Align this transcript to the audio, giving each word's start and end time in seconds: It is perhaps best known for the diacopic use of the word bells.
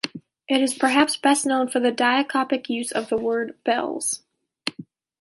It 0.47 0.63
is 0.63 0.73
perhaps 0.73 1.15
best 1.15 1.45
known 1.45 1.67
for 1.69 1.79
the 1.79 1.91
diacopic 1.91 2.67
use 2.69 2.91
of 2.91 3.09
the 3.09 3.17
word 3.17 3.55
bells. 3.63 4.23